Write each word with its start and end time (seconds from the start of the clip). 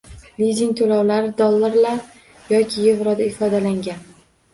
Lizing 0.43 0.69
to‘lovlari 0.77 1.29
dollar 1.41 1.77
yoki 2.53 2.87
yevroda 2.87 3.29
ifodalangan. 3.33 4.01